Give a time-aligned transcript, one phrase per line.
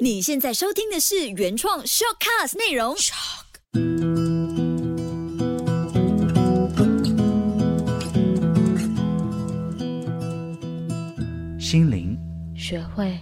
[0.00, 2.96] 你现在收听的是原创 shortcast 内容。
[11.58, 12.18] 心灵，
[12.56, 13.16] 学会。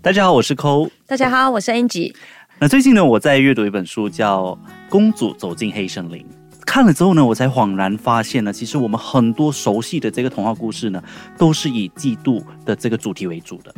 [0.00, 0.88] 大家好，我是抠。
[1.06, 2.14] 大家好，我是 Angie。
[2.60, 4.44] 那最近呢，我在阅读一本书，叫
[4.88, 6.20] 《公主走进黑森林》。
[6.64, 11.02] 看了之后呢，我才恍然发现呢，其实我们很多熟悉的这个童话故事呢，
[11.36, 13.74] 都是以嫉妒的这个主题为主的。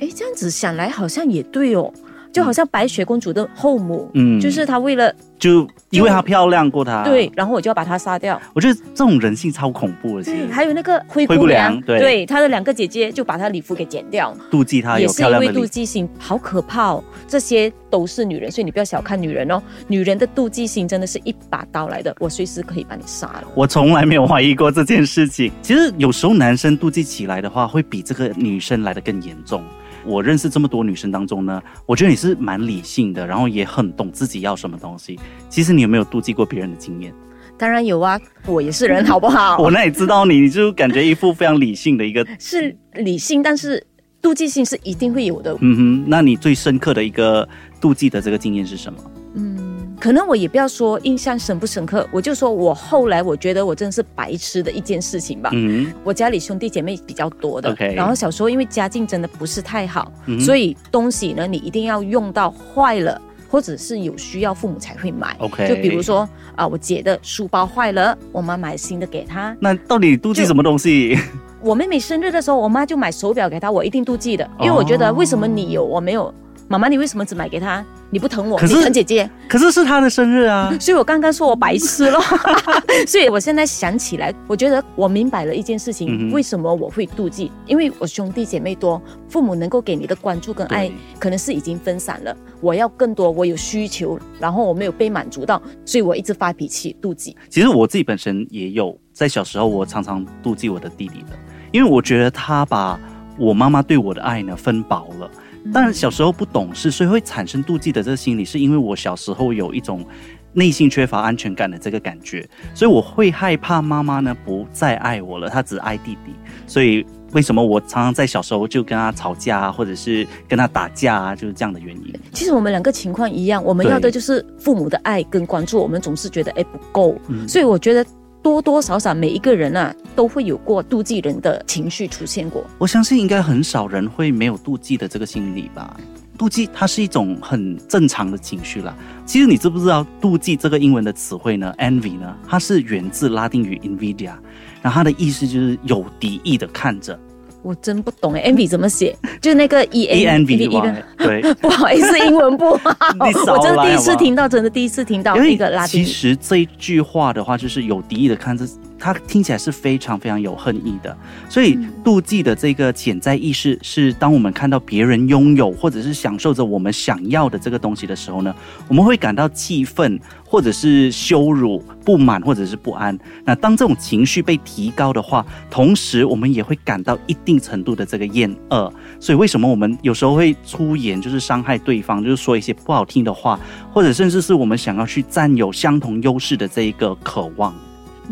[0.00, 1.92] 哎，这样子想来好像也对哦。
[2.32, 8.40] 就好像白雪公主的后母，嗯，就是她为了就因为她漂亮过她，对，然后我就要把她杀掉。
[8.54, 10.22] 我觉得这种人性超恐怖的。
[10.22, 17.02] 对，还有那个灰姑娘，对，她的两个姐姐就把她礼服给剪掉，妒忌她有漂亮也是因为妒忌心，好可怕哦！
[17.26, 19.60] 这些都是女人，所以你不要小看女人哦。
[19.88, 23.44] 女人的妒忌心真的是一把刀来的，我随时可以把你杀了。
[23.56, 25.50] 我从来没有怀疑过这件事情。
[25.62, 29.60] 其实有时候男生妒忌起来的话，会比这个女生来的更严重。
[30.04, 35.18] 我认识这么多女生当中呢，我觉得你是蛮理性的，然后也很懂自己要什么东西。
[35.48, 37.12] 其实你有没有妒忌过别人的经验？
[37.58, 39.58] 当然有啊，我也是人，好不好？
[39.62, 42.26] 我那也知道你，你就感觉一副非常理性的一个。
[42.40, 43.86] 是理性，但是
[44.22, 45.54] 妒忌心是一定会有的。
[45.60, 47.46] 嗯哼，那你最深刻的一个
[47.80, 48.98] 妒忌的这个经验是什么？
[49.34, 49.59] 嗯。
[50.00, 55.50] 可能我也不要说印象深不深刻，我就说我后来我觉得我真的是白痴的一件事情吧。
[55.52, 65.36] 嗯，我家里兄弟姐妹比较多的，然后小时候因为家境真的不是太好，所以东西呢你一定要用到坏了，或者是有需要父母才会买。
[65.38, 69.54] OK，就比如说啊，我姐的书包坏了，我妈买新的给她。
[69.60, 71.18] 那到底妒忌什么东西？
[71.62, 76.32] 我妹妹生日的时候，我妈就买手表给她，我一定妒忌的，因为我觉得为什么你有我没有？
[76.70, 77.84] 妈妈，你为什么只买给他？
[78.10, 79.28] 你不疼我，你疼姐姐。
[79.48, 80.72] 可是是他的生日啊！
[80.78, 82.20] 所以我刚刚说我白痴了。
[83.08, 87.50] 所以我现在想起来，我觉得我明白了一件事情：为什么我会妒忌？
[87.66, 92.36] 因为我兄弟姐妹多，父母能够给你的关注跟爱，可能是已经分散了。
[92.60, 97.36] 我要更多，我有需求，然后我没有被满足到，所以我一直发脾气，妒忌。
[97.48, 101.36] 其实我自己本身也有，在小时候我常常妒忌我的弟弟的，
[101.72, 102.96] 因为我觉得他把
[103.36, 105.28] 我妈妈对我的爱呢分薄了。
[105.72, 110.04] 但小时候不懂事，所以会产生妒忌的这个心理，是因为我小时候有一种
[110.52, 116.32] 内心缺乏安全感的这个感觉，所以我会害怕妈妈呢不再爱我了，她只爱弟弟。
[116.66, 122.12] 所以为什么我常常在小时候就跟他吵架啊，或者是跟他打架啊，就是这样的原因。
[122.32, 127.16] 其实我们两个情况一样，我们要的就是父母的爱跟关注，我们总是觉得哎不够，
[127.46, 128.04] 所以我觉得。
[128.42, 132.64] 多多少少每一个人啊，都会有过妒忌人的情绪出现过。
[132.78, 135.94] 我相信应该很少人会没有妒忌的这个心理吧？
[136.38, 138.96] 妒忌它是一种很正常的情绪啦。
[139.26, 144.32] 其实你知不知道妒忌这个英文的词汇呢？envy 呢，它是源自拉丁语 invidia，
[144.80, 147.18] 然后它的意思就是有敌意的看着。
[147.62, 149.14] 我真不懂哎，envy 怎么写？
[149.40, 152.94] 就那个 e n v y，对， 不好意思，英文不好。
[153.20, 156.04] 我真的第一次听到，真的第一次听到一个拉丁。
[156.04, 158.64] 其实这一句话的话，就是有敌意的看着。
[159.00, 161.16] 它听起来是非常非常有恨意的，
[161.48, 168.54] 所以妒忌的这个潜在意识是，当我们看到别人拥有或者是享受着我们想要的这个东西的时候呢，
[168.86, 173.18] 我们会感到气愤，或者是羞辱、不满，或者是不安。
[173.44, 178.92] 那当这种情绪被提高的话，同时我们也会感到一定程度的这个厌恶。
[179.18, 183.58] 所以为什么我们有时候会出言，就是伤害对方，就是说一些不好听的话，
[183.94, 187.74] 或者甚至是我们想要去占有相同优势的这一个渴望。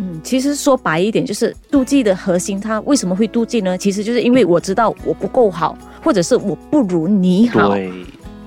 [0.00, 3.76] 嗯，其实说白一点，就是妒忌的核心，他为什么会妒忌呢？
[3.76, 7.74] 其实就是因为我知道我不够好，或者是我不如你好，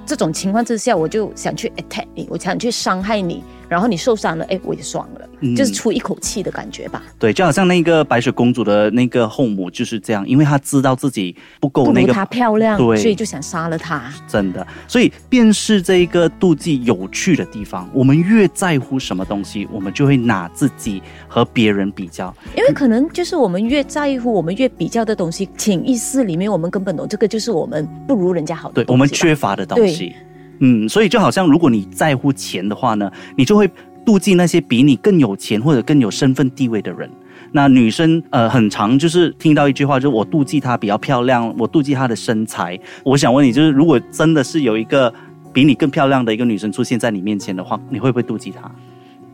[0.06, 3.44] 这种情况之下，我就想去 attack 你，我想去伤害你。
[3.72, 7.02] 然后你受伤了，哎，我也爽了，就是出一口气的感觉吧。
[7.18, 14.12] 对，就好像那个白雪公主的那个后母就是这样，因为她知道自己不够那个她漂亮，对，所以就想杀了她。
[14.28, 17.90] 真的，所以便是这一个妒忌有趣的地方。
[17.94, 22.36] 我们越在乎什么东西，我们就会拿自己和别人比较。
[22.58, 28.70] 因为可能就是我们越在乎，我们越比较的东西，潜意识里面我们根本懂这个就是我们不如人家好。
[28.74, 30.14] 对，我们缺乏的东西。
[30.62, 33.70] 嗯，所以就好像如果你在乎钱的话呢，你就会
[34.06, 37.10] 妒忌那些比你更有钱或者更有身份地位的人。
[37.52, 42.80] 那女生呃，很常就是听到一句话，就是我妒忌她比较漂亮，我妒忌她的身材。
[43.04, 45.14] 我想问你，就是如果真的是有一个
[45.52, 48.72] 比你更漂亮的一个女生出现在你面前的话，你会不会妒忌她？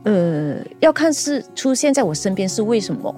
[0.03, 3.13] 呃，要看是出现在我身边是为什么。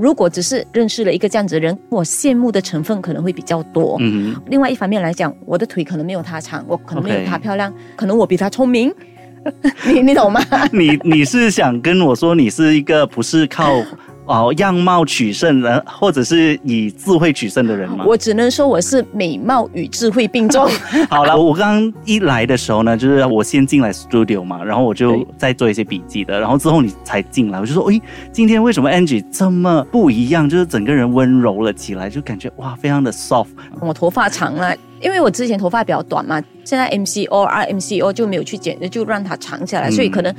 [0.00, 3.98] 如果只是认识了一个这样子的人，我羡慕的成分可能会比较多。
[4.00, 8.92] 嗯，另外一方面来讲，我的腿可能没有她长，我可能没有她漂亮，可能我比她聪明。
[9.86, 10.40] 你你懂吗？
[10.72, 13.82] 你你是想跟我说，你是一个不是靠？
[14.30, 18.04] 哦样貌取胜的，或者是以智慧取胜的人吗？
[18.06, 20.68] 我只能说我是美貌与智慧并重。
[21.10, 28.00] 好了，我刚刚一来的时候呢，就是我先进来 studio 嘛，然后我就在做一些笔记的，然后之后你才进来，我就说，诶，
[28.30, 30.48] 今天为什么 Angie 这么不一样？
[30.48, 33.48] 就是整个人温柔了起来，就感觉哇，非常的 soft。
[33.80, 40.32] 我头发长了，因为我之前头发比较短嘛，现在 MCO、RMCO 就没有去剪，就让它长下来，所以可能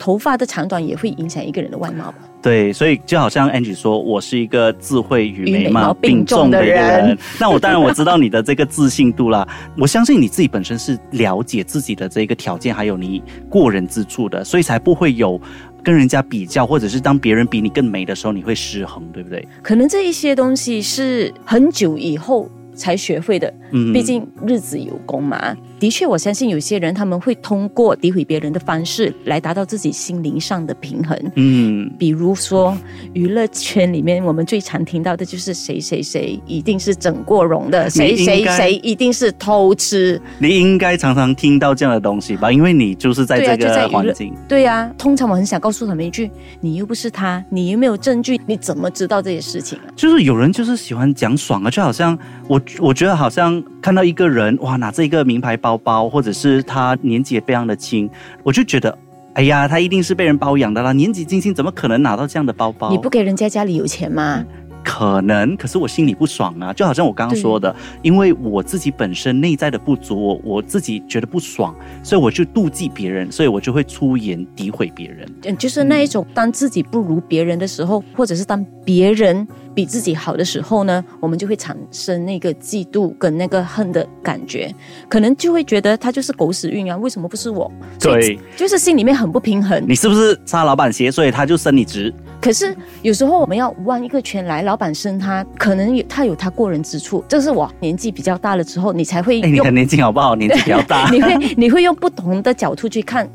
[0.00, 2.16] 头发的长短也会影响一个人的外貌吧。
[2.40, 7.16] 对，所以就好像 Angie 说，我是一个智慧与美貌并重的人。
[7.38, 15.38] 那我当然我知道你的这个自信度啦，我相信你自己本身是了解自己的这个条件，还有你过人之处的，所以才不会有
[15.84, 19.46] 跟人家比较，或者是当别人比你更美的时候，你会失衡，对不对？
[19.62, 25.54] 可能这一些东西是很久以后才学会的，嗯，毕竟日子有功嘛。
[25.80, 31.18] 的确，我相信有些人他们会通过诋毁别人的方式来达到自己心灵上的平衡。
[31.36, 32.76] 嗯，比如说
[33.14, 40.20] 娱乐圈里面，我们最常听到的就是谁谁谁一定是整过容的，谁谁谁一定是偷吃。
[40.38, 42.52] 你应该常常听到这样的东西吧？
[42.52, 44.34] 因为你就是在这个环境。
[44.46, 46.30] 对呀，通常我很想告诉他们一句：
[46.60, 49.88] 你又不是他，你又没有证据，你怎么知道这些事情啊？
[49.96, 52.18] 就是有人就是喜欢讲爽啊，就好像
[52.48, 55.69] 我我觉得好像看到一个人哇拿着一个名牌包。
[55.70, 58.08] 包包，或者是他年纪也非常的轻，
[58.42, 58.96] 我就觉得，
[59.34, 62.90] 哎呀，他一定是被人包养的啦，年纪轻轻怎么可能拿到这样的包包？
[62.90, 64.44] 你不给人家家里有钱吗？
[64.84, 75.28] 可能，可是我心里不爽啊，就好像我刚刚说的，因为我自己本身内在的不足，我我自己觉得不爽，所以我就妒忌别人，所以我就会出言诋毁别人。
[75.44, 84.74] 嗯，就是那一种，当自己不如别人的时候，或者是当别人比自己好的时候呢，我们就会产生那个嫉妒跟那个恨的感觉，
[85.08, 87.70] 可能就会觉得他就是狗屎运啊，为什么不是我？
[87.98, 89.84] 对，就是心里面很不平衡。
[89.86, 92.12] 你是不是擦老板鞋，所以他就升你职？
[92.40, 97.22] 可是有时候我们要弯一个圈来，老板生他，可能有他有他过人之处。
[97.28, 99.40] 这是我年纪比较大了之后，你才会。
[99.42, 100.34] 你的年纪好不好？
[100.34, 103.28] 年纪比较大， 你会你会用不同的角度去看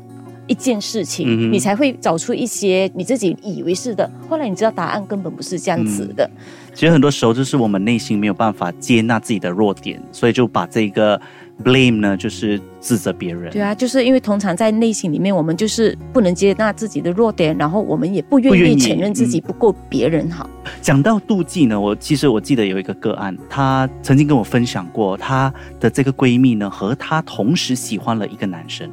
[0.48, 4.10] 一件事情，你才会找出一些你自己以为是的。
[4.28, 6.28] 后来你知道答案根本不是这样子的。
[6.74, 11.20] 其实很多时候就是我们内心没有办法接纳自己的弱点，所以就把这个。
[11.64, 13.50] Blame 呢，就是指责别人。
[13.50, 20.48] 对啊，就是因为通常在内心里面，我们就是不能接纳自己的弱点，然后我们也不愿意承认自己不够别人好。
[20.80, 28.90] 讲到妒忌呢，我其实我记得有一个个案，她曾经跟我分享过，她的这个闺蜜呢和她同时喜欢了一个男生，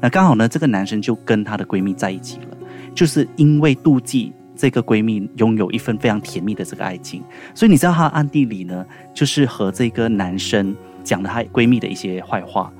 [0.00, 2.56] 那刚好呢这个男生就跟她的闺蜜在一起了，
[2.94, 7.22] 就是因为妒忌这个闺蜜拥有一份非常甜蜜的这个爱情，
[7.54, 8.84] 所以你知道她暗地里呢
[9.14, 10.74] 就是和这个男生。
[11.08, 12.70] 讲了她闺蜜的一些坏话，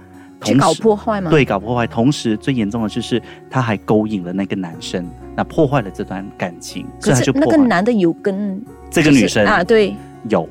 [0.45, 1.31] 去搞破坏吗？
[1.31, 1.87] 对，搞破坏。
[1.87, 6.87] 同时，最严重的就是她还勾引了那个男生，那破坏了这段感情。
[7.01, 9.97] 可是那个男的有跟这个女生啊，对，
[10.29, 10.47] 有，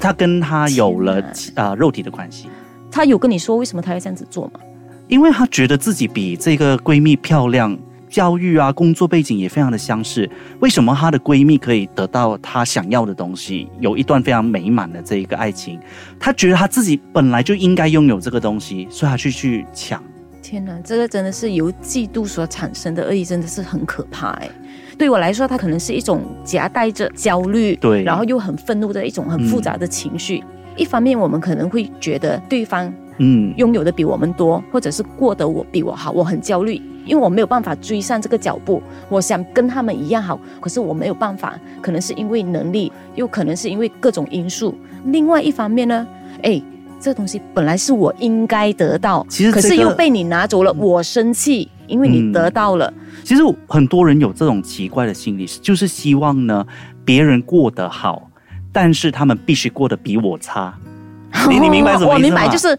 [0.00, 1.22] 他跟她有了
[1.54, 2.48] 啊肉体的关系。
[2.90, 4.58] 他有跟你说为什么他要这样子做吗？
[5.06, 7.78] 因为她觉得自己比这个闺蜜漂亮。
[8.10, 10.28] 教育啊，工作背景也非常的相似。
[10.58, 15.78] 为什么她的闺蜜可以得到她想要的东西，有一段非常美满的这一个爱情？
[16.18, 20.02] 她觉得她自己本来就应该拥有这个东西，所以她去去抢。
[20.42, 24.50] 天哪，这个真的是由嫉妒所产生的恶意，真的是很可怕哎。
[24.98, 30.42] 对我来说，它可能是一种夹带着焦虑，对，然后又很愤怒的一种很复杂的情绪。
[30.76, 36.82] 一方面，我们可能会觉得对方嗯拥有的比我们多，或者是过得我比我好，我很焦虑。
[37.10, 44.72] 因为我没有办法追上这个脚步，我想跟他们一样好，可是我没有办法，可能是因为能力，又可能是因为各种因素。
[45.06, 46.06] 另外一方面呢，
[46.44, 46.62] 哎，
[47.00, 52.94] 这东西本来是我应该得到，其实可是又被你拿走了，我生气，因为你得到了。
[53.24, 56.64] 其实很多人有这种奇怪的心理，就是希望呢
[57.04, 58.30] 别人过得好，
[58.70, 60.72] 但是他们必须过得比我差。
[61.48, 62.14] 你你明白什么意思吗？
[62.14, 62.78] 我明白，就是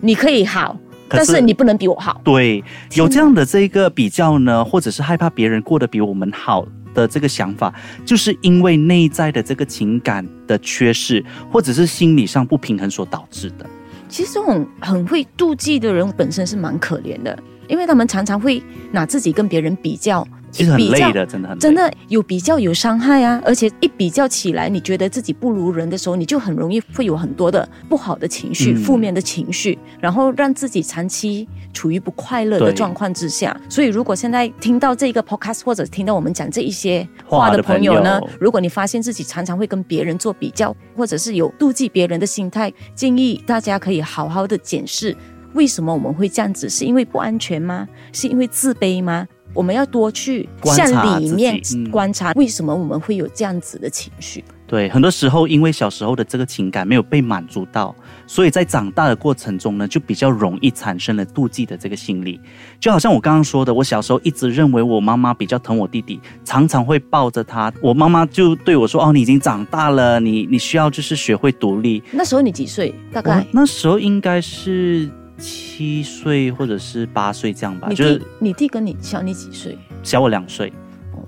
[0.00, 0.76] 你可以好。
[1.12, 2.20] 但是你不能比我好。
[2.24, 2.62] 对，
[2.94, 7.72] 有这样的这个比较呢，或者是害怕别人过得比我们好的这个想法，
[8.04, 13.66] 就是因为内在的这个情感的缺失，或者是心理上不平衡所导致的。
[14.08, 17.38] 其实这种很会妒忌的人本身是蛮可怜的，
[17.68, 20.26] 因为他们常常会拿自己跟别人比较。
[20.52, 23.40] 其实很累的，真的很真的有比较有伤害啊！
[23.44, 33.58] 而且一比较起来，你觉得自己不如人的时候，你就很容易会有很多的不好的情绪、负面的情绪，然后让自己长期处于不快乐的状况之下。
[33.68, 45.16] 所以，如果现在听到这个 podcast 或者听到我们讲这一些话的朋友呢，如果你发现自己常常会跟别人做比较，或者是有妒忌别人的心态，建议大家可以好好的检视，
[45.54, 46.68] 为什么我们会这样子？
[46.68, 47.88] 是因为不安全吗？
[48.12, 49.26] 是因为自卑吗？
[49.54, 54.42] 我们要多去向里面观察，为什么我们会有这样子的情绪。
[54.66, 57.94] 对，很多时候因为小时候的这个情感没有被满足到，
[58.26, 62.40] 所以在长大的过程中呢，就比较容易产生了妒忌的这个心理。
[62.80, 67.70] 就好像我刚刚说的，我小时候一直认为我妈妈比较疼我弟弟，常常会抱着他。
[67.82, 72.02] 我妈妈就对我说：“哦，你已经长大了，你你需要就是学会独立。
[72.10, 72.94] 那时候你几岁？
[73.12, 75.10] 大”概那时候应该是
[75.42, 79.76] 七岁或者是八岁这样吧，你就是弟你弟跟你小你几岁？
[80.04, 80.72] 小我两岁。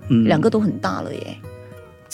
[0.08, 1.36] 嗯两个都很大了耶。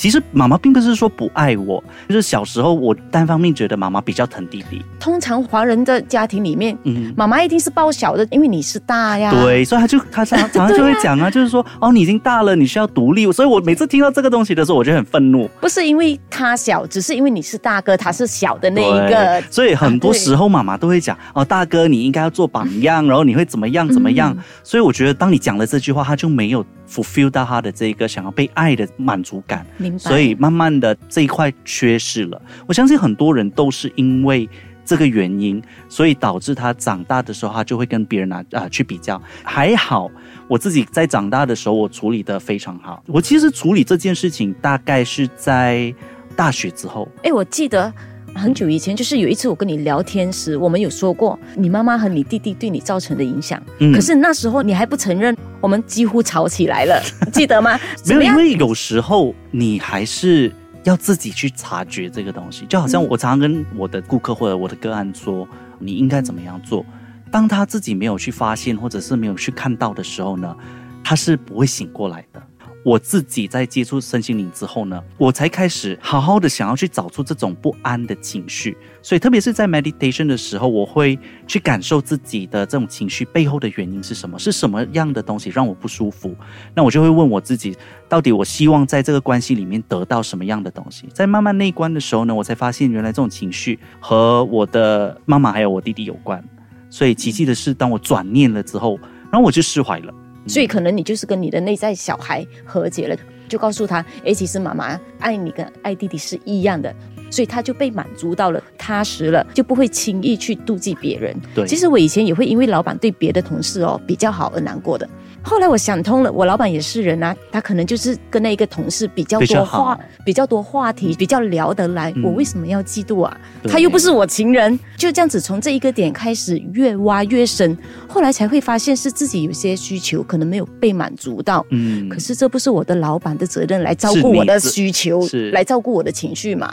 [0.00, 4.82] 其实妈妈并不是说不爱我，就是小时候我单方面觉得妈妈比较疼弟弟。
[4.98, 9.30] 通常华人的家庭里面，嗯，妈妈一定是抱小的，因为你是大呀。
[9.30, 13.30] 对，所以他就他常 常常就会讲啊，就是说哦，你已经大了，你需要独立。
[13.30, 15.46] 所以我每次听到这个东西的时候，我就很愤怒。
[15.60, 19.42] 不是因为他小，只是因为你是大哥，他是小的那一个。
[19.50, 24.34] 所以很多时候妈妈都会讲哦，大哥你应该要做榜样， 然后你会怎么样怎么样。
[24.34, 29.66] 嗯所以我觉得当你讲了这句话，他就没有 fulfill 到他的这个想要被爱的满足感。
[29.90, 30.10] 明白。
[30.10, 32.40] 所以慢慢的这一块缺失了。
[32.66, 34.48] 我相信很多人都是因为
[34.84, 39.20] 这个原因，所以导致他长大的时候，他就会跟别人啊啊、去比较。
[39.44, 40.10] 还好
[40.48, 43.02] 我自己在长大的时候，我处理的非常好。
[43.06, 45.94] 我其实处理这件事情大概是在
[46.34, 47.06] 大学之后。
[47.22, 47.92] 哎，我记得
[48.34, 53.60] 很久以前，就是有一次我跟你聊天时，我们有说过你妈妈和你弟弟对你造成的影响。
[53.78, 57.78] 嗯可是那时候你还不承认，我们几乎吵起来了， 记得吗？
[58.06, 60.52] 没有，因为有时候你还是
[60.84, 62.64] 要自己去察觉这个东西。
[62.66, 65.46] 就好像我常常跟我的顾客或者我的个案说，
[65.78, 66.84] 你应该怎么样做。
[67.30, 70.56] 当他自己没有去发现，或者是没有去看到的时候呢，
[71.04, 72.42] 他是不会醒过来的。
[72.82, 78.76] 我自己在接触身心灵之后呢，我才开始好好的想要去找出这种不安的情绪。
[79.02, 86.34] 所以，特别是在 meditation 的时候，我会去感受自己的这种情绪背后的原因是什么，是什么样的东西让我不舒服。
[86.74, 87.76] 那我就会问我自己，
[88.08, 91.06] 到底我希望在这个关系里面得到什么样的东西？
[91.12, 96.42] 在慢慢内观的时候呢，我才发现原来这种情绪和我的妈妈还有我弟弟有关。
[96.88, 98.98] 所以奇迹的是，当我转念了之后，
[99.30, 100.12] 然后我就释怀了。
[100.46, 103.16] 所以可能你就是跟你的内在小孩和解了，
[103.48, 106.94] 就告诉他，哎，其实妈妈爱你跟爱弟弟是一样的，
[107.30, 111.36] 所以他就被满足到了，踏实了，就不会轻易去妒忌别人。
[111.54, 115.08] 对其实我以前也会因为老板对别的同事哦比较好而难过的。
[115.42, 122.12] 后来我想通了，我老板也是人啊，他可能就是跟那一个同事比较多话好，比较多话题，比较聊得来。
[122.16, 123.40] 嗯我为什么要嫉妒啊？
[123.68, 131.64] 他又不是我情人，就这样子从这一个点开始越挖越深，后来才会发现是自己有些需求可能没有被满足到。
[131.70, 136.70] 嗯可是这不是我的老板的责任来照顾我的需求是，来照顾我的情绪嘛？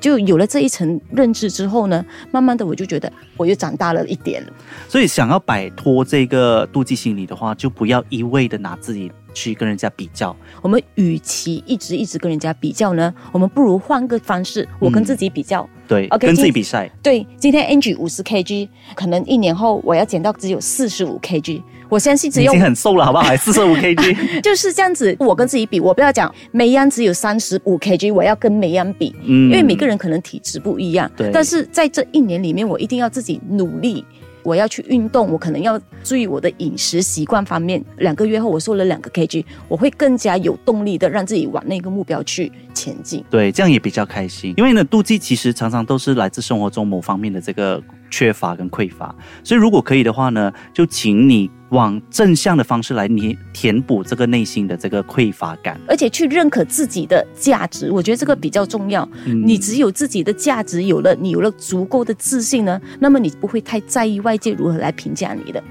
[0.00, 4.52] 就有了这一层认知之后呢，慢慢的我就觉得我又长大了一点了。
[4.88, 10.34] 所以想要摆脱这个妒忌心理的话，就不要一味的拿自己去跟人家比较。
[10.62, 15.68] 我们与其一直一直跟人家比较呢，我们不如换个方式，我跟自己比较。
[15.88, 16.90] 对 OK，跟自己比赛。
[17.00, 21.62] 对，今天 Angie 五十 kg，可能一年后我要减到只有四十五 kg。
[21.88, 23.22] 我相信只有你已经很瘦了，好不好？
[23.22, 24.40] 还 四十五 kg。
[24.42, 31.08] 就是这样子，我跟自己比，我不要讲梅安只有三十五 kg，我要跟梅安比，嗯因为每个人可能体质不一样。
[31.16, 34.04] 对但是在这一年里面，我一定要自己努力。
[34.46, 37.84] 我要去运动，我可能要注意我的饮食习惯方面。
[37.98, 43.24] 两个月后，我瘦了两个 kg，我会更加有动力的让自己往那个目标去前进。
[43.28, 44.54] 对，这样也比较开心。
[44.56, 49.12] 因为呢，妒忌其实常常都是来自生活中某方面的这个缺乏跟匮乏，
[49.42, 55.80] 所以如果可以的话呢，就请你往正向的方式来填填补这个内心的这个匮乏感。
[55.88, 59.08] 而且去认可自己的价值，我觉得这个比较重要。
[59.26, 65.62] 嗯你只有自己的价值有了，你有了足够的自信呢，那么你不会太在意外界如何来评价你的。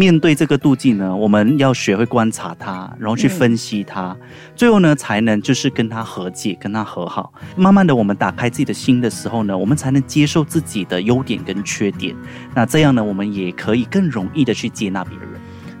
[0.00, 4.16] 面对这个妒忌呢，我们要学会观察它，然后去分析它，
[4.56, 7.30] 最后呢，才能就是跟它和解，跟它和好。
[7.54, 12.16] 慢慢的，我们打开自己的心的时候呢，我们才能接受自己的优点跟缺点。
[12.54, 15.28] 那这样呢，我们也可以更容易的去接纳别人。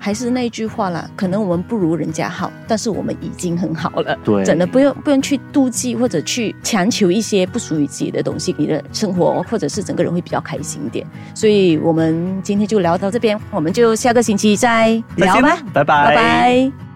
[0.00, 4.18] 还是那句话啦，可能我们不如人家好，但是我们已经很好了。
[4.24, 11.06] 对真的不用不用去妒忌或者去强求一些不属于自己的东西，你的生活或者是整个人会比较开心一点。
[11.34, 16.89] 所以我们今天就聊到这边，我们就下个星期再聊吧拜拜拜